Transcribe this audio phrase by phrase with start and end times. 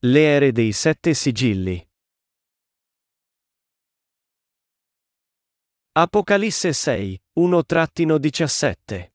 [0.00, 1.84] Le ere dei sette sigilli.
[5.90, 9.10] Apocalisse 6, 1-17.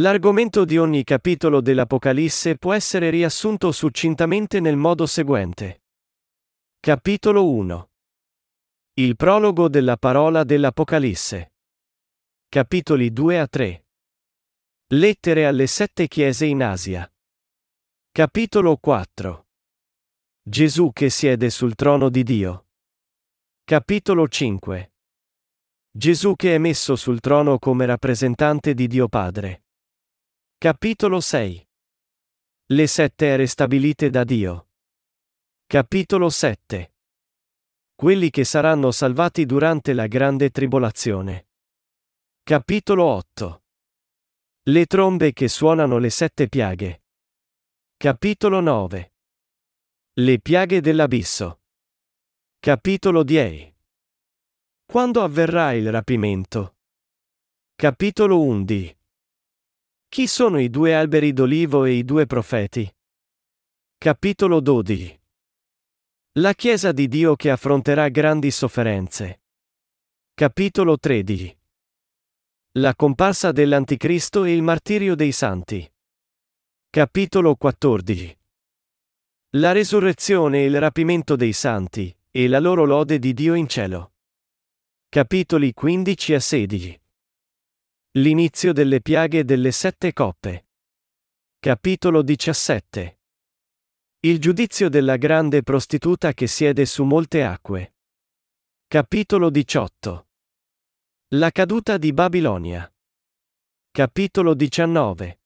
[0.00, 5.84] L'argomento di ogni capitolo dell'Apocalisse può essere riassunto succintamente nel modo seguente.
[6.80, 7.90] Capitolo 1.
[8.94, 11.52] Il prologo della parola dell'Apocalisse.
[12.48, 13.86] Capitoli 2 a 3.
[14.88, 17.08] Lettere alle sette chiese in Asia.
[18.10, 19.47] Capitolo 4.
[20.48, 22.68] Gesù che siede sul trono di Dio.
[23.64, 24.92] Capitolo 5.
[25.90, 29.64] Gesù che è messo sul trono come rappresentante di Dio Padre.
[30.56, 31.68] Capitolo 6.
[32.64, 34.68] Le sette ere stabilite da Dio.
[35.66, 36.94] Capitolo 7.
[37.94, 41.48] Quelli che saranno salvati durante la grande tribolazione.
[42.42, 43.62] Capitolo 8.
[44.62, 47.02] Le trombe che suonano le sette piaghe.
[47.98, 49.12] Capitolo 9.
[50.20, 51.60] Le piaghe dell'abisso.
[52.58, 53.72] Capitolo 10.
[54.84, 56.78] Quando avverrà il rapimento?
[57.76, 58.98] Capitolo 11.
[60.08, 62.92] Chi sono i due alberi d'olivo e i due profeti?
[63.96, 65.20] Capitolo 12.
[66.40, 69.42] La Chiesa di Dio che affronterà grandi sofferenze.
[70.34, 71.58] Capitolo 13.
[72.72, 75.88] La comparsa dell'Anticristo e il martirio dei santi.
[76.90, 78.37] Capitolo 14.
[79.52, 84.12] La resurrezione e il rapimento dei santi, e la loro lode di Dio in cielo.
[85.08, 87.00] Capitoli 15 a 16.
[88.18, 90.66] L'inizio delle piaghe delle sette coppe.
[91.58, 93.20] Capitolo 17.
[94.20, 97.94] Il giudizio della grande prostituta che siede su molte acque.
[98.86, 100.28] Capitolo 18.
[101.28, 102.92] La caduta di Babilonia.
[103.92, 105.40] Capitolo 19.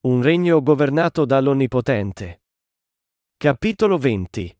[0.00, 2.42] Un regno governato dall'Onnipotente.
[3.40, 4.58] Capitolo 20.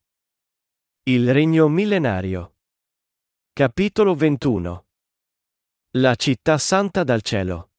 [1.06, 2.58] Il regno millenario.
[3.52, 4.86] Capitolo 21.
[5.96, 7.72] La città santa dal cielo.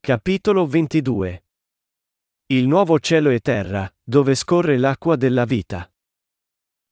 [0.00, 1.44] Capitolo 22.
[2.46, 5.88] Il nuovo cielo e terra, dove scorre l'acqua della vita.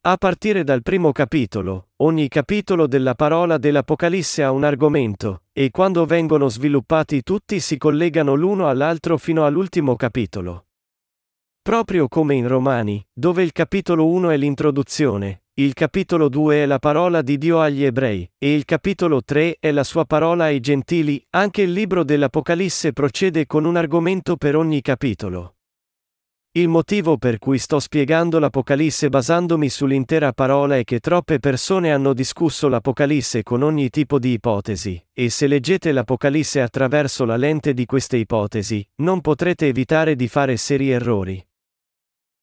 [0.03, 6.07] A partire dal primo capitolo, ogni capitolo della parola dell'Apocalisse ha un argomento, e quando
[6.07, 10.68] vengono sviluppati tutti si collegano l'uno all'altro fino all'ultimo capitolo.
[11.69, 16.79] Proprio come in Romani, dove il capitolo 1 è l'introduzione, il capitolo 2 è la
[16.79, 21.23] parola di Dio agli ebrei, e il capitolo 3 è la sua parola ai gentili,
[21.29, 25.57] anche il libro dell'Apocalisse procede con un argomento per ogni capitolo.
[26.53, 32.15] Il motivo per cui sto spiegando l'Apocalisse basandomi sull'intera parola è che troppe persone hanno
[32.15, 37.85] discusso l'Apocalisse con ogni tipo di ipotesi, e se leggete l'Apocalisse attraverso la lente di
[37.85, 41.45] queste ipotesi, non potrete evitare di fare seri errori.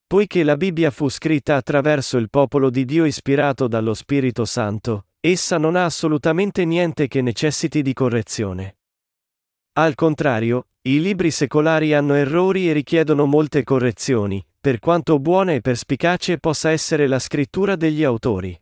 [0.08, 5.58] Poiché la Bibbia fu scritta attraverso il popolo di Dio ispirato dallo Spirito Santo, essa
[5.58, 8.78] non ha assolutamente niente che necessiti di correzione.
[9.74, 15.62] Al contrario, i libri secolari hanno errori e richiedono molte correzioni, per quanto buona e
[15.62, 18.56] perspicace possa essere la scrittura degli autori.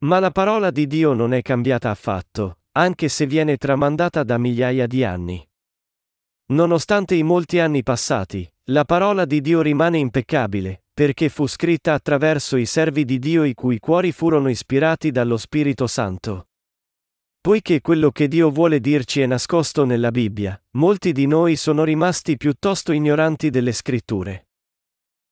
[0.00, 4.86] Ma la parola di Dio non è cambiata affatto, anche se viene tramandata da migliaia
[4.86, 5.48] di anni.
[6.48, 12.56] Nonostante i molti anni passati, la parola di Dio rimane impeccabile, perché fu scritta attraverso
[12.56, 16.48] i servi di Dio i cui cuori furono ispirati dallo Spirito Santo.
[17.42, 22.38] Poiché quello che Dio vuole dirci è nascosto nella Bibbia, molti di noi sono rimasti
[22.38, 24.48] piuttosto ignoranti delle scritture.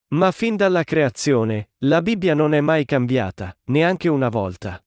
[0.08, 4.84] Ma fin dalla creazione, la Bibbia non è mai cambiata, neanche una volta.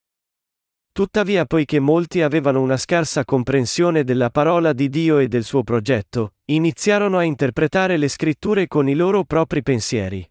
[0.91, 6.34] Tuttavia, poiché molti avevano una scarsa comprensione della parola di Dio e del suo progetto,
[6.45, 10.29] iniziarono a interpretare le scritture con i loro propri pensieri.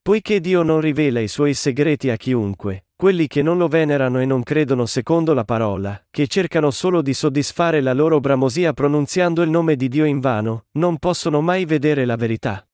[0.00, 4.24] Poiché Dio non rivela i suoi segreti a chiunque, quelli che non lo venerano e
[4.24, 9.50] non credono secondo la parola, che cercano solo di soddisfare la loro bramosia pronunziando il
[9.50, 12.66] nome di Dio in vano, non possono mai vedere la verità.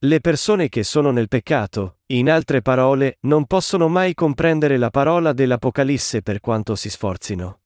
[0.00, 5.32] Le persone che sono nel peccato, in altre parole, non possono mai comprendere la parola
[5.32, 7.60] dell'Apocalisse per quanto si sforzino.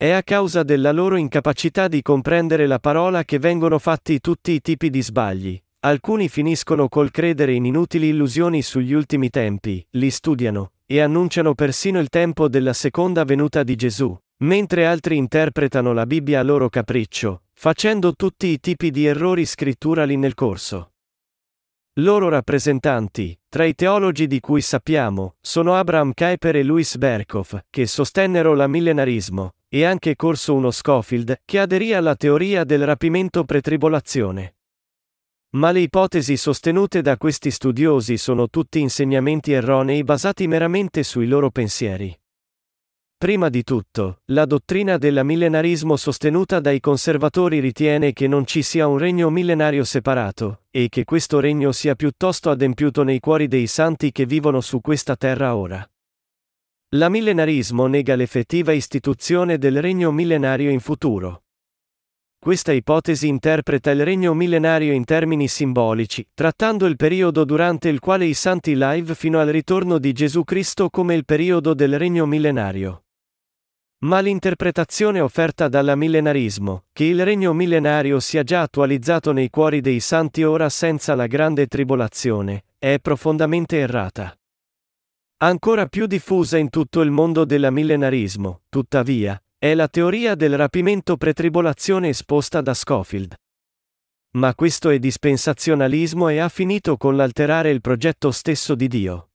[0.00, 4.60] È a causa della loro incapacità di comprendere la parola che vengono fatti tutti i
[4.60, 5.60] tipi di sbagli.
[5.80, 11.98] Alcuni finiscono col credere in inutili illusioni sugli ultimi tempi, li studiano, e annunciano persino
[11.98, 17.42] il tempo della seconda venuta di Gesù, mentre altri interpretano la Bibbia a loro capriccio,
[17.54, 20.92] facendo tutti i tipi di errori scritturali nel corso.
[21.94, 27.88] Loro rappresentanti, tra i teologi di cui sappiamo, sono Abraham Kuyper e Louis Berkhoff, che
[27.88, 34.56] sostennero l'amillenarismo, e anche Corso 1 Scofield, che aderì alla teoria del rapimento pretribolazione.
[35.50, 41.50] Ma le ipotesi sostenute da questi studiosi sono tutti insegnamenti erronei basati meramente sui loro
[41.50, 42.18] pensieri.
[43.18, 48.96] Prima di tutto, la dottrina dell'amillenarismo sostenuta dai conservatori ritiene che non ci sia un
[48.96, 54.24] regno millenario separato, e che questo regno sia piuttosto adempiuto nei cuori dei santi che
[54.24, 55.84] vivono su questa terra ora.
[56.92, 61.42] L'amillenarismo nega l'effettiva istituzione del regno millenario in futuro.
[62.38, 68.24] Questa ipotesi interpreta il regno millenario in termini simbolici, trattando il periodo durante il quale
[68.24, 73.04] i santi live fino al ritorno di Gesù Cristo come il periodo del regno millenario.
[74.04, 80.42] Ma l'interpretazione offerta dall'amillenarismo, che il regno millenario sia già attualizzato nei cuori dei santi
[80.42, 84.37] ora senza la grande tribolazione, è profondamente errata.
[85.40, 92.08] Ancora più diffusa in tutto il mondo dell'amillenarismo, tuttavia, è la teoria del rapimento pretribolazione
[92.08, 93.36] esposta da Scofield.
[94.32, 99.30] Ma questo è dispensazionalismo e ha finito con l'alterare il progetto stesso di Dio.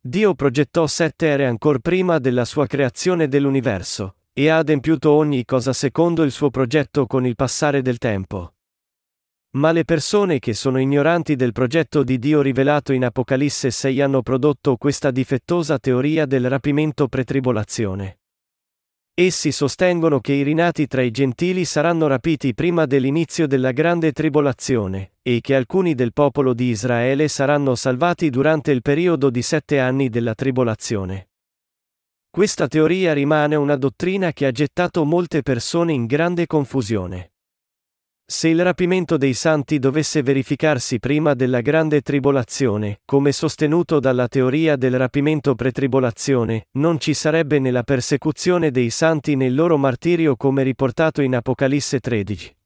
[0.00, 5.74] Dio progettò sette ere ancor prima della sua creazione dell'universo, e ha adempiuto ogni cosa
[5.74, 8.54] secondo il suo progetto con il passare del tempo.
[9.54, 14.22] Ma le persone che sono ignoranti del progetto di Dio rivelato in Apocalisse 6 hanno
[14.22, 18.20] prodotto questa difettosa teoria del rapimento pretribolazione.
[19.12, 25.16] Essi sostengono che i rinati tra i gentili saranno rapiti prima dell'inizio della grande tribolazione,
[25.20, 30.08] e che alcuni del popolo di Israele saranno salvati durante il periodo di sette anni
[30.08, 31.28] della tribolazione.
[32.30, 37.31] Questa teoria rimane una dottrina che ha gettato molte persone in grande confusione.
[38.32, 44.76] Se il rapimento dei santi dovesse verificarsi prima della grande tribolazione, come sostenuto dalla teoria
[44.76, 50.34] del rapimento pretribolazione, non ci sarebbe né la persecuzione dei santi né il loro martirio
[50.36, 52.56] come riportato in Apocalisse 13.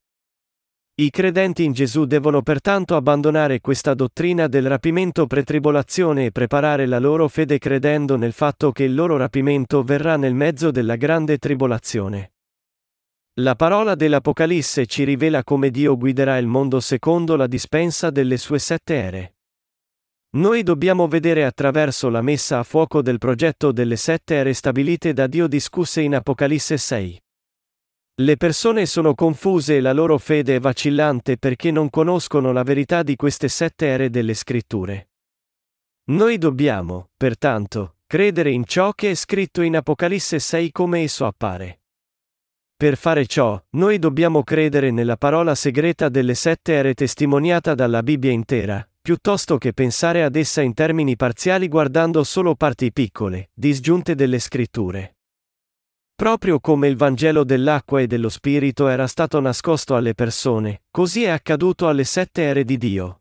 [0.98, 7.00] I credenti in Gesù devono pertanto abbandonare questa dottrina del rapimento pretribolazione e preparare la
[7.00, 12.30] loro fede credendo nel fatto che il loro rapimento verrà nel mezzo della grande tribolazione.
[13.40, 18.58] La parola dell'Apocalisse ci rivela come Dio guiderà il mondo secondo la dispensa delle sue
[18.58, 19.34] sette ere.
[20.36, 25.26] Noi dobbiamo vedere attraverso la messa a fuoco del progetto delle sette ere stabilite da
[25.26, 27.22] Dio discusse in Apocalisse 6.
[28.22, 33.02] Le persone sono confuse e la loro fede è vacillante perché non conoscono la verità
[33.02, 35.10] di queste sette ere delle scritture.
[36.04, 41.80] Noi dobbiamo, pertanto, credere in ciò che è scritto in Apocalisse 6 come esso appare.
[42.78, 48.30] Per fare ciò, noi dobbiamo credere nella parola segreta delle sette ere testimoniata dalla Bibbia
[48.30, 54.38] intera, piuttosto che pensare ad essa in termini parziali guardando solo parti piccole, disgiunte delle
[54.38, 55.16] scritture.
[56.14, 61.30] Proprio come il Vangelo dell'acqua e dello Spirito era stato nascosto alle persone, così è
[61.30, 63.20] accaduto alle sette ere di Dio.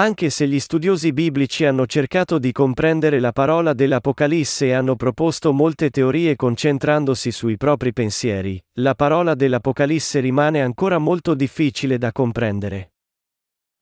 [0.00, 5.52] Anche se gli studiosi biblici hanno cercato di comprendere la parola dell'Apocalisse e hanno proposto
[5.52, 12.92] molte teorie concentrandosi sui propri pensieri, la parola dell'Apocalisse rimane ancora molto difficile da comprendere.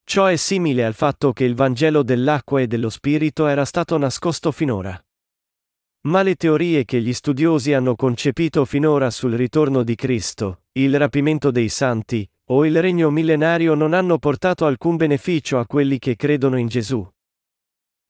[0.03, 4.51] Ciò è simile al fatto che il Vangelo dell'acqua e dello Spirito era stato nascosto
[4.51, 5.01] finora.
[6.09, 11.51] Ma le teorie che gli studiosi hanno concepito finora sul ritorno di Cristo, il rapimento
[11.51, 16.57] dei santi, o il regno millenario non hanno portato alcun beneficio a quelli che credono
[16.57, 17.07] in Gesù.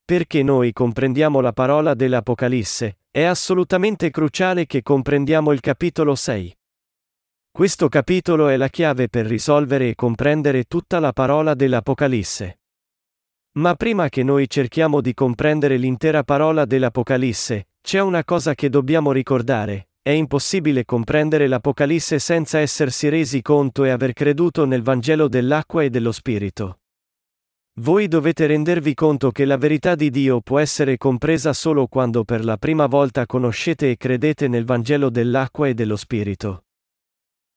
[0.04, 6.56] Perché noi comprendiamo la parola dell'Apocalisse, è assolutamente cruciale che comprendiamo il capitolo 6.
[7.50, 12.60] Questo capitolo è la chiave per risolvere e comprendere tutta la parola dell'Apocalisse.
[13.58, 19.12] Ma prima che noi cerchiamo di comprendere l'intera parola dell'Apocalisse, c'è una cosa che dobbiamo
[19.12, 25.82] ricordare, è impossibile comprendere l'Apocalisse senza essersi resi conto e aver creduto nel Vangelo dell'acqua
[25.82, 26.80] e dello Spirito.
[27.80, 32.44] Voi dovete rendervi conto che la verità di Dio può essere compresa solo quando per
[32.44, 36.64] la prima volta conoscete e credete nel Vangelo dell'acqua e dello Spirito.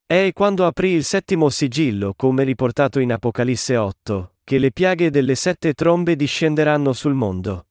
[0.06, 5.36] È quando aprì il settimo sigillo, come riportato in Apocalisse 8, che le piaghe delle
[5.36, 7.68] sette trombe discenderanno sul mondo.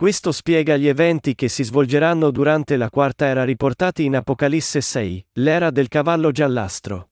[0.00, 5.26] Questo spiega gli eventi che si svolgeranno durante la quarta era riportati in Apocalisse 6,
[5.32, 7.10] l'era del cavallo giallastro.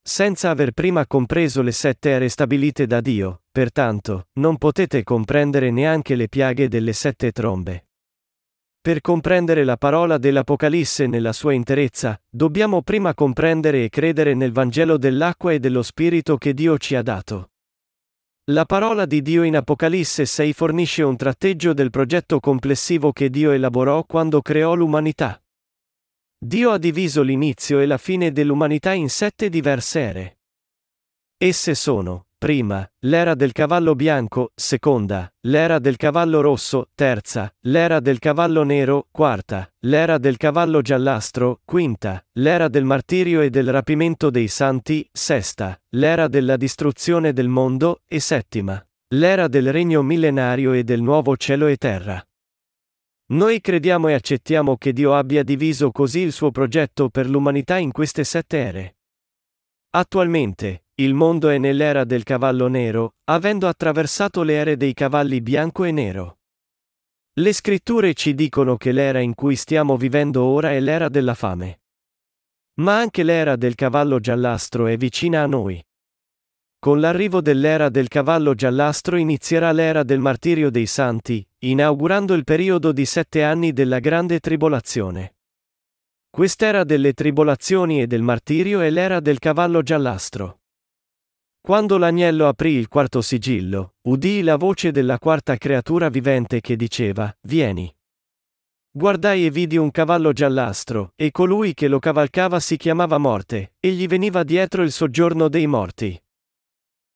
[0.00, 6.14] Senza aver prima compreso le sette ere stabilite da Dio, pertanto, non potete comprendere neanche
[6.14, 7.88] le piaghe delle sette trombe.
[8.80, 14.96] Per comprendere la parola dell'Apocalisse nella sua interezza, dobbiamo prima comprendere e credere nel Vangelo
[14.96, 17.50] dell'acqua e dello Spirito che Dio ci ha dato.
[18.50, 23.52] La parola di Dio in Apocalisse 6 fornisce un tratteggio del progetto complessivo che Dio
[23.52, 25.40] elaborò quando creò l'umanità.
[26.36, 30.38] Dio ha diviso l'inizio e la fine dell'umanità in sette diverse ere.
[31.36, 38.18] Esse sono, prima, l'era del cavallo bianco, seconda, l'era del cavallo rosso, terza, l'era del
[38.18, 44.48] cavallo nero, quarta, l'era del cavallo giallastro, quinta, l'era del martirio e del rapimento dei
[44.48, 51.02] santi, sesta, l'era della distruzione del mondo, e settima, l'era del regno millenario e del
[51.02, 52.26] nuovo cielo e terra.
[53.32, 57.92] Noi crediamo e accettiamo che Dio abbia diviso così il suo progetto per l'umanità in
[57.92, 58.96] queste sette ere.
[59.90, 65.84] Attualmente, il mondo è nell'era del cavallo nero, avendo attraversato le ere dei cavalli bianco
[65.84, 66.40] e nero.
[67.38, 71.80] Le scritture ci dicono che l'era in cui stiamo vivendo ora è l'era della fame.
[72.80, 75.82] Ma anche l'era del cavallo giallastro è vicina a noi.
[76.78, 82.92] Con l'arrivo dell'era del cavallo giallastro inizierà l'era del martirio dei santi, inaugurando il periodo
[82.92, 85.36] di sette anni della grande tribolazione.
[86.28, 90.59] Quest'era delle tribolazioni e del martirio è l'era del cavallo giallastro.
[91.62, 97.34] Quando l'agnello aprì il quarto sigillo, udii la voce della quarta creatura vivente che diceva,
[97.42, 97.94] Vieni.
[98.90, 103.90] Guardai e vidi un cavallo giallastro, e colui che lo cavalcava si chiamava Morte, e
[103.90, 106.20] gli veniva dietro il soggiorno dei morti.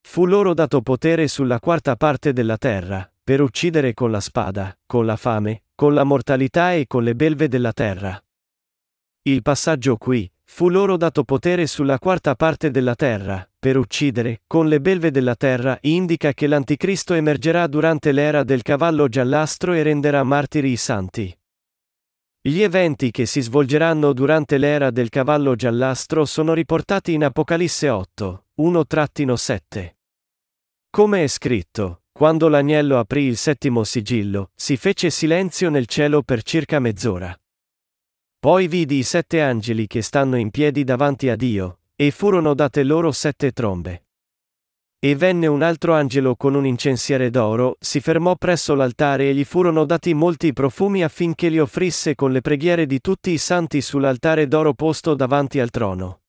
[0.06, 5.06] Fu loro dato potere sulla quarta parte della terra, per uccidere con la spada, con
[5.06, 8.22] la fame, con la mortalità e con le belve della terra.
[9.22, 14.68] Il passaggio qui, fu loro dato potere sulla quarta parte della terra, per uccidere, con
[14.68, 20.22] le belve della terra, indica che l'anticristo emergerà durante l'era del cavallo giallastro e renderà
[20.22, 21.36] martiri i santi.
[22.40, 28.44] Gli eventi che si svolgeranno durante l'era del cavallo giallastro sono riportati in Apocalisse 8,
[28.60, 29.94] 1-7.
[30.88, 36.44] Come è scritto, quando l'agnello aprì il settimo sigillo, si fece silenzio nel cielo per
[36.44, 37.36] circa mezz'ora.
[38.44, 42.82] Poi vidi i sette angeli che stanno in piedi davanti a Dio, e furono date
[42.82, 44.04] loro sette trombe.
[44.98, 49.44] E venne un altro angelo con un incensiere d'oro, si fermò presso l'altare e gli
[49.44, 54.46] furono dati molti profumi affinché li offrisse con le preghiere di tutti i santi sull'altare
[54.46, 56.20] d'oro posto davanti al trono.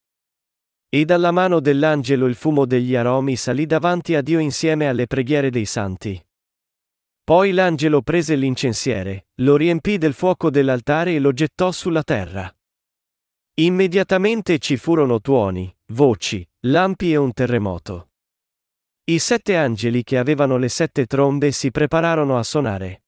[0.88, 5.50] E dalla mano dell'angelo il fumo degli aromi salì davanti a Dio insieme alle preghiere
[5.50, 6.25] dei santi.
[7.26, 12.48] Poi l'angelo prese l'incensiere, lo riempì del fuoco dell'altare e lo gettò sulla terra.
[13.54, 18.10] Immediatamente ci furono tuoni, voci, lampi e un terremoto.
[19.06, 23.02] I sette angeli che avevano le sette trombe si prepararono a suonare.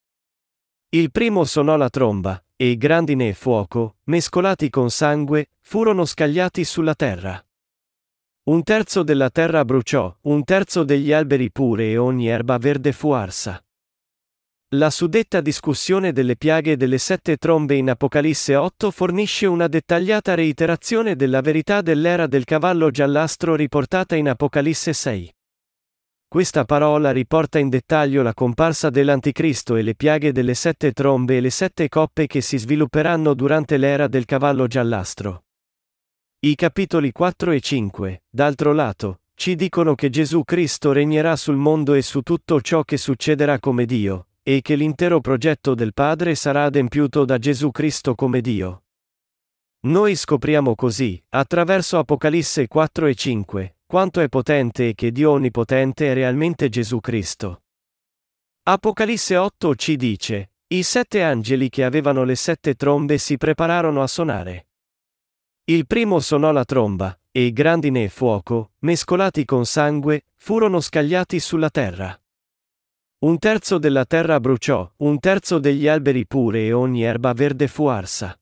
[0.89, 6.97] Il primo suonò la tromba, e grandine e fuoco, mescolati con sangue, furono scagliati sulla
[6.97, 7.41] terra.
[8.47, 13.11] Un terzo della terra bruciò, un terzo degli alberi pure e ogni erba verde fu
[13.11, 13.63] arsa.
[14.73, 21.17] La suddetta discussione delle piaghe delle sette trombe in Apocalisse 8 fornisce una dettagliata reiterazione
[21.17, 25.35] della verità dell'era del cavallo giallastro riportata in Apocalisse 6.
[26.29, 31.41] Questa parola riporta in dettaglio la comparsa dell'Anticristo e le piaghe delle sette trombe e
[31.41, 35.45] le sette coppe che si svilupperanno durante l'era del cavallo giallastro.
[36.41, 41.95] I capitoli 4 e 5, d'altro lato, ci dicono che Gesù Cristo regnerà sul mondo
[41.95, 46.65] e su tutto ciò che succederà come Dio, e che l'intero progetto del Padre sarà
[46.65, 48.85] adempiuto da Gesù Cristo come Dio.
[49.81, 56.11] Noi scopriamo così, attraverso Apocalisse 4 e 5, quanto è potente e che Dio Onnipotente
[56.11, 57.65] è realmente Gesù Cristo.
[58.63, 64.07] Apocalisse 8 ci dice, i sette angeli che avevano le sette trombe si prepararono a
[64.07, 64.69] suonare.
[65.65, 71.69] Il primo suonò la tromba, e grandine e fuoco, mescolati con sangue, furono scagliati sulla
[71.69, 72.19] terra.
[73.21, 77.87] Un terzo della terra bruciò, un terzo degli alberi pure e ogni erba verde fu
[77.87, 78.39] arsa.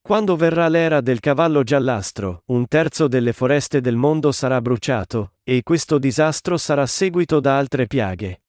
[0.00, 5.64] Quando verrà l'era del cavallo giallastro, un terzo delle foreste del mondo sarà bruciato, e
[5.64, 8.42] questo disastro sarà seguito da altre piaghe.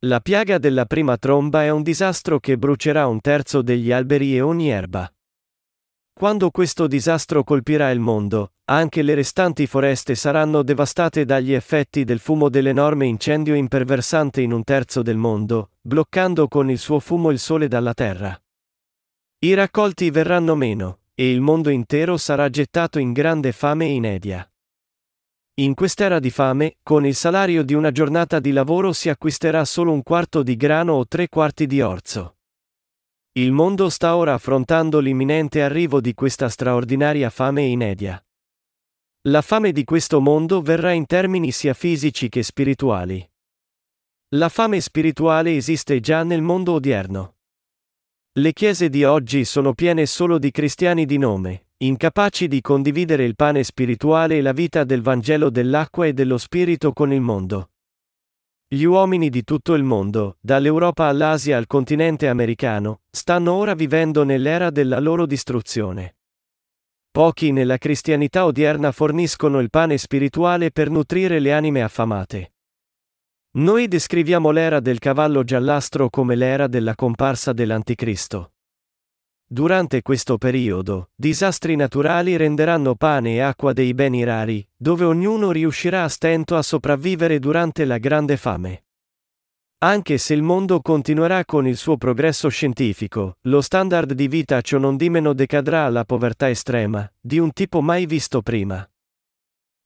[0.00, 4.42] La piaga della prima tromba è un disastro che brucerà un terzo degli alberi e
[4.42, 5.10] ogni erba.
[6.16, 12.20] Quando questo disastro colpirà il mondo, anche le restanti foreste saranno devastate dagli effetti del
[12.20, 17.40] fumo dell'enorme incendio imperversante in un terzo del mondo, bloccando con il suo fumo il
[17.40, 18.40] sole dalla terra.
[19.40, 24.48] I raccolti verranno meno, e il mondo intero sarà gettato in grande fame e inedia.
[25.54, 29.90] In quest'era di fame, con il salario di una giornata di lavoro si acquisterà solo
[29.90, 32.33] un quarto di grano o tre quarti di orzo.
[33.36, 38.24] Il mondo sta ora affrontando l'imminente arrivo di questa straordinaria fame inedia.
[39.22, 43.28] La fame di questo mondo verrà in termini sia fisici che spirituali.
[44.36, 47.38] La fame spirituale esiste già nel mondo odierno.
[48.34, 53.34] Le chiese di oggi sono piene solo di cristiani di nome, incapaci di condividere il
[53.34, 57.70] pane spirituale e la vita del Vangelo dell'acqua e dello Spirito con il mondo.
[58.66, 64.70] Gli uomini di tutto il mondo, dall'Europa all'Asia al continente americano, stanno ora vivendo nell'era
[64.70, 66.16] della loro distruzione.
[67.10, 72.54] Pochi nella cristianità odierna forniscono il pane spirituale per nutrire le anime affamate.
[73.56, 78.53] Noi descriviamo l'era del cavallo giallastro come l'era della comparsa dell'Anticristo.
[79.46, 86.02] Durante questo periodo, disastri naturali renderanno pane e acqua dei beni rari, dove ognuno riuscirà
[86.02, 88.84] a stento a sopravvivere durante la grande fame.
[89.84, 94.78] Anche se il mondo continuerà con il suo progresso scientifico, lo standard di vita ciò
[94.78, 98.88] non di meno decadrà alla povertà estrema, di un tipo mai visto prima.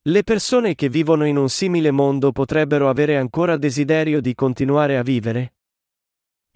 [0.03, 5.03] Le persone che vivono in un simile mondo potrebbero avere ancora desiderio di continuare a
[5.03, 5.55] vivere?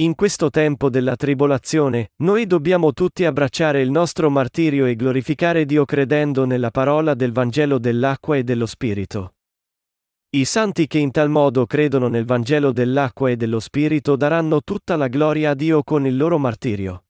[0.03, 5.85] In questo tempo della tribolazione, noi dobbiamo tutti abbracciare il nostro martirio e glorificare Dio
[5.85, 9.35] credendo nella parola del Vangelo dell'acqua e dello Spirito.
[10.31, 14.97] I santi che in tal modo credono nel Vangelo dell'acqua e dello Spirito daranno tutta
[14.97, 17.05] la gloria a Dio con il loro martirio.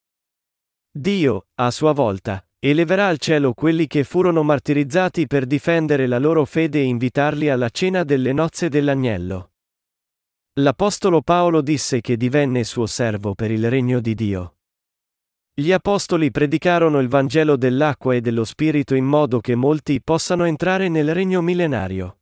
[0.90, 6.44] Dio, a sua volta, eleverà al cielo quelli che furono martirizzati per difendere la loro
[6.44, 9.51] fede e invitarli alla cena delle nozze dell'agnello.
[10.56, 14.56] L'Apostolo Paolo disse che divenne suo servo per il regno di Dio.
[15.54, 20.90] Gli apostoli predicarono il Vangelo dell'acqua e dello Spirito in modo che molti possano entrare
[20.90, 22.18] nel regno millenario.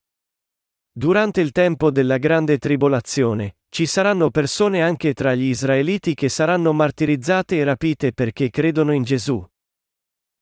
[0.93, 6.73] Durante il tempo della grande tribolazione, ci saranno persone anche tra gli israeliti che saranno
[6.73, 9.45] martirizzate e rapite perché credono in Gesù.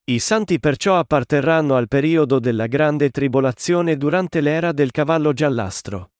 [0.03, 6.11] I santi perciò apparterranno al periodo della grande tribolazione durante l'era del cavallo giallastro.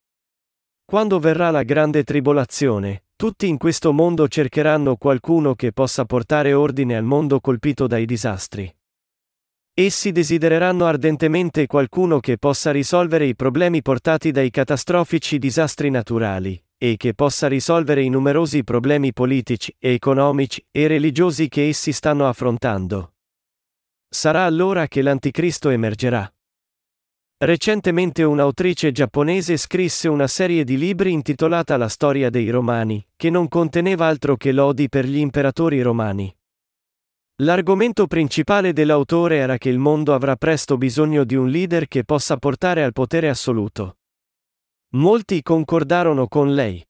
[0.90, 6.98] Quando verrà la grande tribolazione, tutti in questo mondo cercheranno qualcuno che possa portare ordine
[6.98, 8.76] al mondo colpito dai disastri.
[9.72, 16.98] Essi desidereranno ardentemente qualcuno che possa risolvere i problemi portati dai catastrofici disastri naturali, e
[16.98, 23.14] che possa risolvere i numerosi problemi politici, economici e religiosi che essi stanno affrontando.
[24.10, 26.34] Sarà allora che l'Anticristo emergerà.
[27.42, 33.48] Recentemente un'autrice giapponese scrisse una serie di libri intitolata La storia dei Romani, che non
[33.48, 36.36] conteneva altro che lodi per gli imperatori romani.
[37.38, 42.36] L'argomento principale dell'autore era che il mondo avrà presto bisogno di un leader che possa
[42.36, 44.00] portare al potere assoluto.
[44.96, 46.86] Molti concordarono con lei.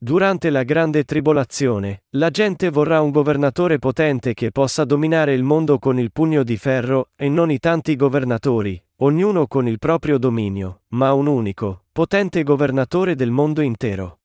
[0.00, 5.80] Durante la grande tribolazione, la gente vorrà un governatore potente che possa dominare il mondo
[5.80, 10.82] con il pugno di ferro, e non i tanti governatori, ognuno con il proprio dominio,
[10.90, 14.20] ma un unico, potente governatore del mondo intero.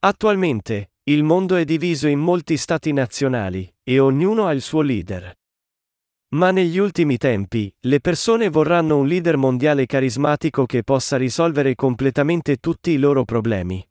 [0.00, 5.34] Attualmente, il mondo è diviso in molti stati nazionali, e ognuno ha il suo leader.
[6.34, 12.58] Ma negli ultimi tempi, le persone vorranno un leader mondiale carismatico che possa risolvere completamente
[12.58, 13.82] tutti i loro problemi.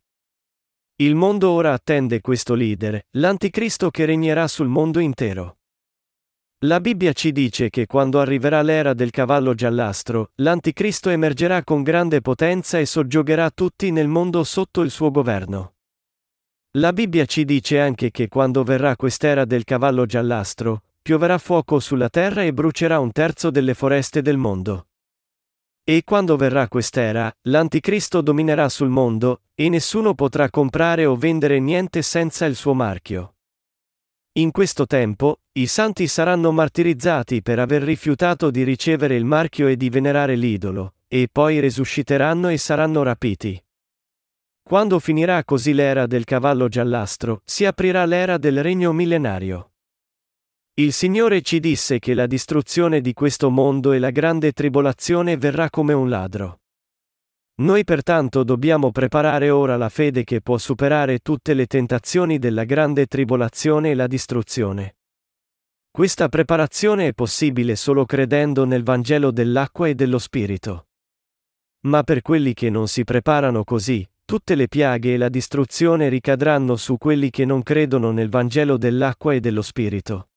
[0.98, 5.58] Il mondo ora attende questo leader, l'anticristo che regnerà sul mondo intero.
[6.66, 12.22] La Bibbia ci dice che quando arriverà l'era del cavallo giallastro, l'anticristo emergerà con grande
[12.22, 15.74] potenza e soggiogherà tutti nel mondo sotto il suo governo.
[16.78, 22.10] La Bibbia ci dice anche che quando verrà quest'era del cavallo giallastro, pioverà fuoco sulla
[22.10, 24.90] terra e brucerà un terzo delle foreste del mondo.
[25.86, 32.02] E quando verrà quest'era, l'Anticristo dominerà sul mondo, e nessuno potrà comprare o vendere niente
[32.02, 33.36] senza il suo marchio.
[34.36, 39.76] In questo tempo, i santi saranno martirizzati per aver rifiutato di ricevere il marchio e
[39.76, 43.62] di venerare l'idolo, e poi resusciteranno e saranno rapiti.
[44.64, 49.73] Quando finirà così l'era del cavallo giallastro, si aprirà l'era del regno millenario.
[50.76, 55.70] Il Signore ci disse che la distruzione di questo mondo e la grande tribolazione verrà
[55.70, 56.62] come un ladro.
[57.62, 63.06] Noi pertanto dobbiamo preparare ora la fede che può superare tutte le tentazioni della grande
[63.06, 64.96] tribolazione e la distruzione.
[65.92, 70.88] Questa preparazione è possibile solo credendo nel Vangelo dell'acqua e dello Spirito.
[71.82, 76.78] Ma per quelli che non si preparano così, Tutte le piaghe e la distruzione ricadranno
[76.78, 80.30] su quelli che non credono nel Vangelo dell'acqua e dello Spirito.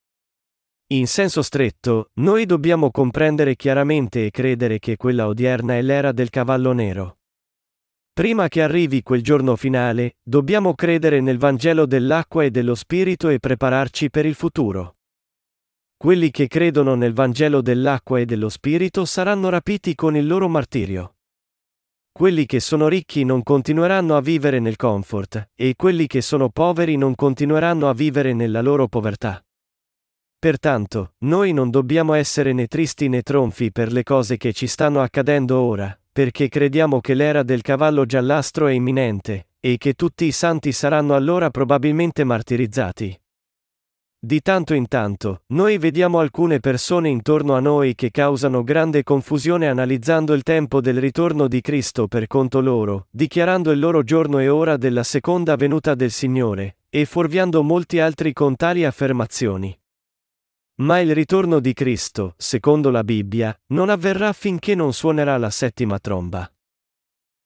[0.91, 6.31] In senso stretto, noi dobbiamo comprendere chiaramente e credere che quella odierna è l'era del
[6.31, 7.19] cavallo nero.
[8.13, 13.41] Prima che arrivi quel giorno finale, dobbiamo credere nel Vangelo dell'acqua e dello Spirito e
[13.41, 14.99] prepararci per il futuro.
[15.97, 21.17] Quelli che credono nel Vangelo dell'acqua e dello Spirito saranno rapiti con il loro martirio.
[22.13, 26.97] Quelli che sono ricchi non continueranno a vivere nel comfort, e quelli che sono poveri
[26.97, 29.46] non continueranno a vivere nella loro povertà.
[30.39, 35.01] Pertanto, noi non dobbiamo essere né tristi né tronfi per le cose che ci stanno
[35.01, 40.33] accadendo ora, perché crediamo che l'era del cavallo giallastro è imminente, e che tutti i
[40.33, 43.19] santi saranno allora probabilmente martirizzati.
[44.19, 49.69] Di tanto in tanto, noi vediamo alcune persone intorno a noi che causano grande confusione
[49.69, 54.49] analizzando il tempo del ritorno di Cristo per conto loro, dichiarando il loro giorno e
[54.49, 59.79] ora della seconda venuta del Signore, e fuorviando molti altri con tali affermazioni.
[60.79, 65.99] Ma il ritorno di Cristo, secondo la Bibbia, non avverrà finché non suonerà la settima
[65.99, 66.51] tromba.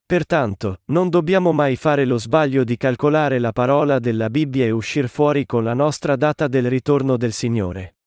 [0.05, 5.09] Pertanto, non dobbiamo mai fare lo sbaglio di calcolare la parola della Bibbia e uscir
[5.09, 7.99] fuori con la nostra data del ritorno del Signore.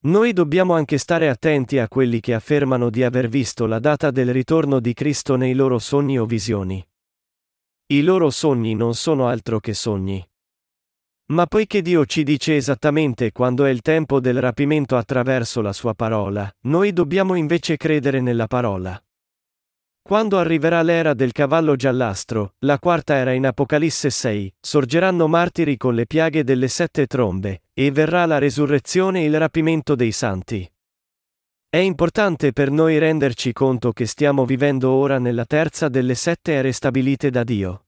[0.00, 4.30] Noi dobbiamo anche stare attenti a quelli che affermano di aver visto la data del
[4.30, 6.86] ritorno di Cristo nei loro sogni o visioni.
[7.86, 10.22] I loro sogni non sono altro che sogni.
[11.28, 15.92] Ma poiché Dio ci dice esattamente quando è il tempo del rapimento attraverso la sua
[15.92, 19.00] parola, noi dobbiamo invece credere nella parola.
[20.02, 25.96] Quando arriverà l'era del cavallo giallastro, la quarta era in Apocalisse 6, sorgeranno martiri con
[25.96, 30.70] le piaghe delle sette trombe, e verrà la resurrezione e il rapimento dei santi.
[31.68, 36.70] È importante per noi renderci conto che stiamo vivendo ora nella terza delle sette ere
[36.70, 37.85] stabilite da Dio.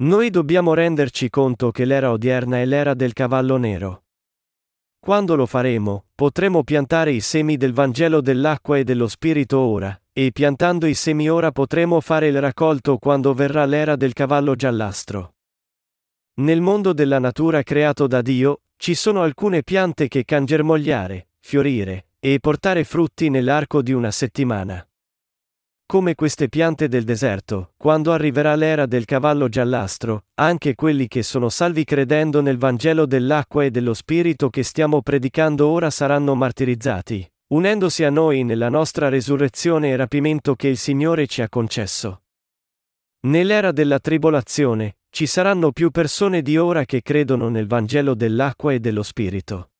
[0.00, 4.04] Noi dobbiamo renderci conto che l'era odierna è l'era del cavallo nero.
[4.98, 10.32] Quando lo faremo, potremo piantare i semi del Vangelo dell'acqua e dello Spirito ora, e
[10.32, 15.34] piantando i semi ora potremo fare il raccolto quando verrà l'era del cavallo giallastro.
[16.36, 22.06] Nel mondo della natura creato da Dio, ci sono alcune piante che can germogliare, fiorire,
[22.18, 24.82] e portare frutti nell'arco di una settimana.
[25.90, 31.48] Come queste piante del deserto, quando arriverà l'era del cavallo giallastro, anche quelli che sono
[31.48, 38.04] salvi credendo nel Vangelo dell'acqua e dello Spirito che stiamo predicando ora saranno martirizzati, unendosi
[38.04, 42.22] a noi nella nostra resurrezione e rapimento che il Signore ci ha concesso.
[43.22, 48.78] Nell'era della tribolazione, ci saranno più persone di ora che credono nel Vangelo dell'acqua e
[48.78, 49.70] dello Spirito.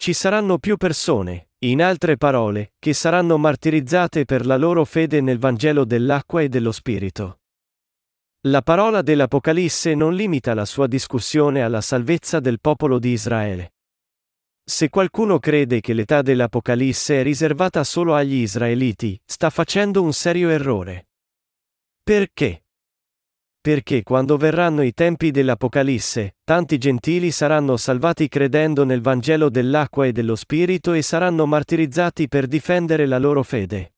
[0.00, 5.38] Ci saranno più persone, in altre parole, che saranno martirizzate per la loro fede nel
[5.38, 7.40] Vangelo dell'acqua e dello Spirito.
[8.46, 13.74] La parola dell'Apocalisse non limita la sua discussione alla salvezza del popolo di Israele.
[14.64, 20.48] Se qualcuno crede che l'età dell'Apocalisse è riservata solo agli israeliti, sta facendo un serio
[20.48, 21.08] errore.
[22.02, 22.62] Perché?
[23.62, 30.12] Perché quando verranno i tempi dell'Apocalisse, tanti gentili saranno salvati credendo nel Vangelo dell'acqua e
[30.12, 33.96] dello Spirito e saranno martirizzati per difendere la loro fede.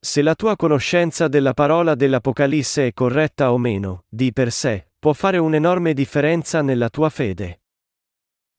[0.00, 5.12] Se la tua conoscenza della parola dell'Apocalisse è corretta o meno, di per sé, può
[5.12, 7.60] fare un'enorme differenza nella tua fede.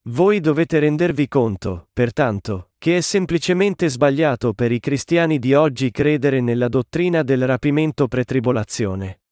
[0.10, 6.40] Voi dovete rendervi conto, pertanto, che è semplicemente sbagliato per i cristiani di oggi credere
[6.40, 9.23] nella dottrina del rapimento pretribolazione.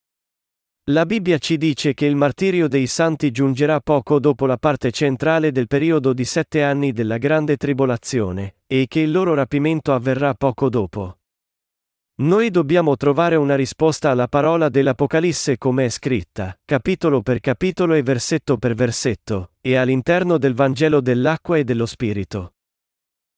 [0.92, 5.54] La Bibbia ci dice che il martirio dei santi giungerà poco dopo la parte centrale
[5.54, 10.68] del periodo di sette anni della grande tribolazione, e che il loro rapimento avverrà poco
[10.68, 11.20] dopo.
[12.16, 18.04] Noi dobbiamo trovare una risposta alla parola dell'Apocalisse come è scritta, capitolo per capitolo e
[18.04, 22.56] versetto per versetto, e all'interno del Vangelo dell'acqua e dello Spirito.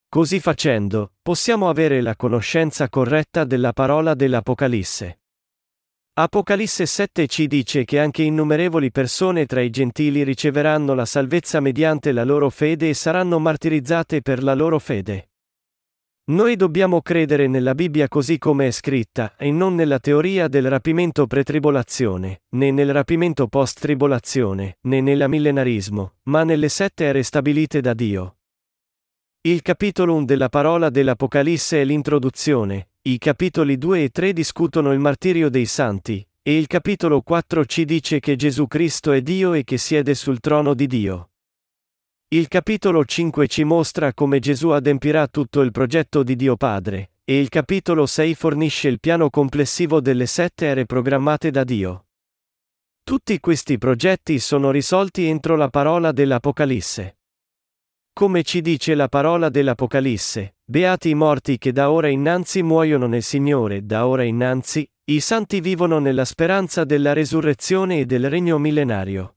[0.09, 5.19] Così facendo, possiamo avere la conoscenza corretta della parola dell'Apocalisse.
[6.15, 12.11] Apocalisse 7 ci dice che anche innumerevoli persone tra i gentili riceveranno la salvezza mediante
[12.11, 15.31] la loro fede e saranno martirizzate per la loro fede.
[16.25, 21.25] Noi dobbiamo credere nella Bibbia così come è scritta, e non nella teoria del rapimento
[21.25, 28.37] pretribolazione, né nel rapimento post-tribolazione, né nell'amillenarismo, ma nelle sette ere stabilite da Dio.
[29.41, 34.99] Il capitolo 1 della parola dell'Apocalisse è l'introduzione, i capitoli 2 e 3 discutono il
[34.99, 39.65] martirio dei santi, e il capitolo 4 ci dice che Gesù Cristo è Dio e
[39.65, 41.31] che siede sul trono di Dio.
[42.29, 47.37] Il capitolo 5 ci mostra come Gesù adempirà tutto il progetto di Dio Padre, e
[47.41, 52.05] il capitolo 6 fornisce il piano complessivo delle sette ere programmate da Dio.
[53.03, 57.17] Tutti questi progetti sono risolti entro la parola dell'Apocalisse.
[58.13, 63.21] Come ci dice la parola dell'Apocalisse, beati i morti che da ora innanzi muoiono nel
[63.21, 69.35] Signore, da ora innanzi, i santi vivono nella speranza della resurrezione e del regno millenario.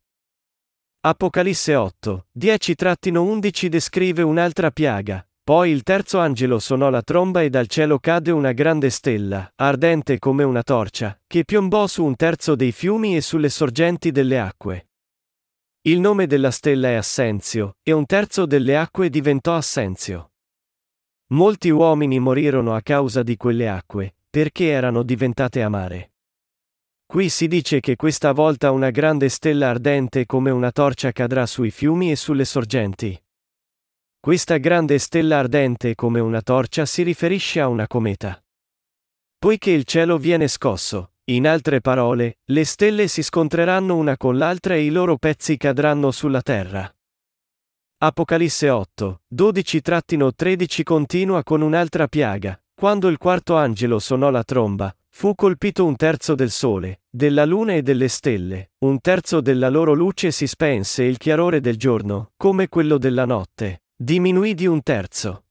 [1.00, 5.28] Apocalisse 8, 10-11 descrive un'altra piaga.
[5.44, 10.18] Poi il terzo angelo suonò la tromba e dal cielo cadde una grande stella, ardente
[10.18, 14.88] come una torcia, che piombò su un terzo dei fiumi e sulle sorgenti delle acque.
[15.82, 20.30] Il nome della stella è Assenzio, e un terzo delle acque diventò Assenzio.
[21.30, 26.12] Molti uomini morirono a causa di quelle acque, perché erano diventate amare.
[27.04, 31.70] Qui si dice che questa volta una grande stella ardente come una torcia cadrà sui
[31.70, 33.20] fiumi e sulle sorgenti.
[34.20, 38.40] Questa grande stella ardente come una torcia si riferisce a una cometa.
[39.36, 44.74] Poiché il cielo viene scosso, in altre parole, le stelle si scontreranno una con l'altra
[44.74, 46.95] e i loro pezzi cadranno sulla terra.
[47.98, 52.60] Apocalisse 8, 12-13 continua con un'altra piaga.
[52.74, 57.72] Quando il quarto angelo suonò la tromba, Fu colpito un terzo del sole, della luna
[57.72, 62.32] e delle stelle, un terzo della loro luce si spense e il chiarore del giorno,
[62.36, 65.45] come quello della notte, diminuì di un terzo.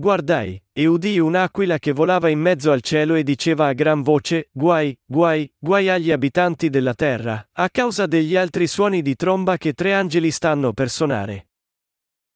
[0.00, 4.48] Guardai, e udii un'aquila che volava in mezzo al cielo e diceva a gran voce,
[4.50, 9.74] Guai, guai, guai agli abitanti della terra, a causa degli altri suoni di tromba che
[9.74, 11.50] tre angeli stanno per suonare.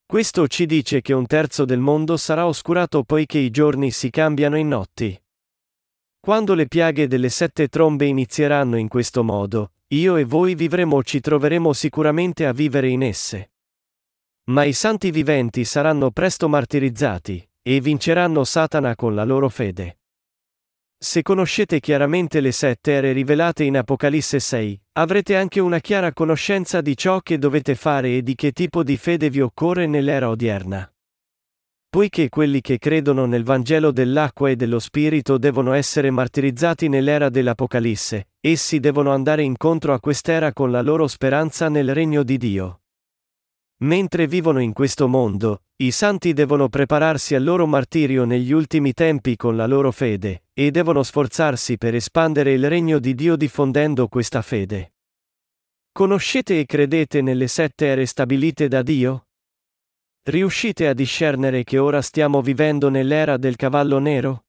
[0.05, 4.59] Questo ci dice che un terzo del mondo sarà oscurato poiché i giorni si cambiano
[4.59, 5.19] in notti.
[6.21, 11.03] Quando le piaghe delle sette trombe inizieranno in questo modo, io e voi vivremo o
[11.03, 13.53] ci troveremo sicuramente a vivere in esse.
[14.51, 20.01] Ma i santi viventi saranno presto martirizzati, e vinceranno Satana con la loro fede.
[20.99, 26.83] Se conoscete chiaramente le sette ere rivelate in Apocalisse 6, avrete anche una chiara conoscenza
[26.83, 30.91] di ciò che dovete fare e di che tipo di fede vi occorre nell'era odierna.
[31.89, 38.29] Poiché quelli che credono nel Vangelo dell'acqua e dello Spirito devono essere martirizzati nell'era dell'Apocalisse,
[38.41, 42.84] essi devono andare incontro a quest'era con la loro speranza nel regno di Dio.
[43.79, 49.35] Mentre vivono in questo mondo, i santi devono prepararsi al loro martirio negli ultimi tempi
[49.35, 54.41] con la loro fede, e devono sforzarsi per espandere il regno di Dio diffondendo questa
[54.41, 54.93] fede.
[55.91, 59.27] Conoscete e credete nelle sette ere stabilite da Dio?
[60.23, 64.45] Riuscite a discernere che ora stiamo vivendo nell'era del cavallo nero?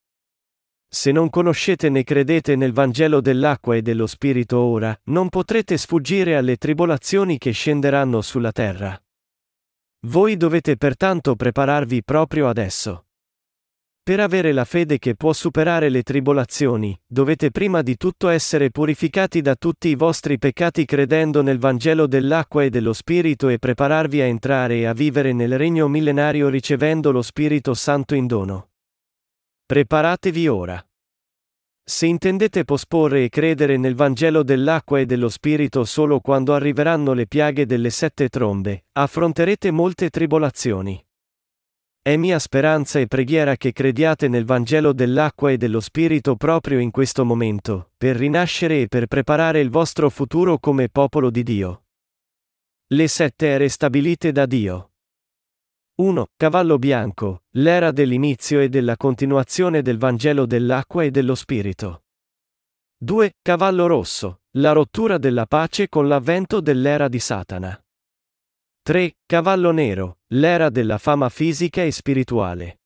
[0.88, 6.38] Se non conoscete né credete nel Vangelo dell'acqua e dello Spirito ora, non potrete sfuggire
[6.38, 9.00] alle tribolazioni che scenderanno sulla terra.
[10.06, 13.06] Voi dovete pertanto prepararvi proprio adesso.
[14.04, 19.42] Per avere la fede che può superare le tribolazioni, dovete prima di tutto essere purificati
[19.42, 24.26] da tutti i vostri peccati credendo nel Vangelo dell'acqua e dello Spirito e prepararvi a
[24.26, 28.70] entrare e a vivere nel regno millenario ricevendo lo Spirito Santo in dono.
[29.66, 30.88] Preparatevi ora.
[31.88, 37.28] Se intendete posporre e credere nel Vangelo dell'acqua e dello Spirito solo quando arriveranno le
[37.28, 41.00] piaghe delle sette trombe, affronterete molte tribolazioni.
[42.02, 46.90] È mia speranza e preghiera che crediate nel Vangelo dell'acqua e dello Spirito proprio in
[46.90, 51.84] questo momento, per rinascere e per preparare il vostro futuro come popolo di Dio.
[52.88, 54.95] Le sette ere stabilite da Dio.
[55.98, 56.28] 1.
[56.36, 62.04] Cavallo bianco, l'era dell'inizio e della continuazione del Vangelo dell'acqua e dello Spirito.
[62.98, 63.36] 2.
[63.42, 67.82] Cavallo rosso, la rottura della pace con l'avvento dell'era di Satana.
[68.82, 69.16] 3.
[69.26, 72.82] Cavallo nero, l'era della fama fisica e spirituale.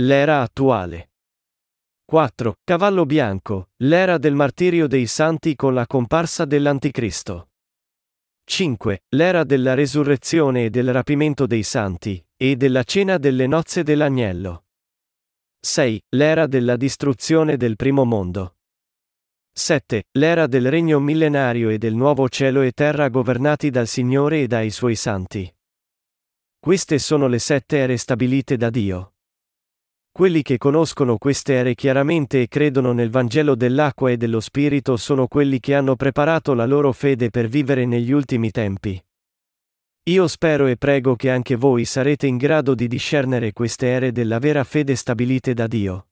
[0.00, 1.12] L'era attuale.
[2.04, 2.56] 4.
[2.64, 7.50] Cavallo bianco, l'era del martirio dei santi con la comparsa dell'Anticristo.
[8.48, 9.02] 5.
[9.10, 14.64] L'era della resurrezione e del rapimento dei santi, e della cena delle nozze dell'agnello.
[15.60, 16.02] 6.
[16.16, 18.56] L'era della distruzione del primo mondo.
[19.52, 20.04] 7.
[20.12, 24.70] L'era del regno millenario e del nuovo cielo e terra governati dal Signore e dai
[24.70, 25.54] suoi santi.
[26.58, 29.12] Queste sono le sette ere stabilite da Dio.
[30.18, 35.28] Quelli che conoscono queste ere chiaramente e credono nel Vangelo dell'acqua e dello Spirito sono
[35.28, 39.00] quelli che hanno preparato la loro fede per vivere negli ultimi tempi.
[40.08, 44.40] Io spero e prego che anche voi sarete in grado di discernere queste ere della
[44.40, 46.08] vera fede stabilite da Dio.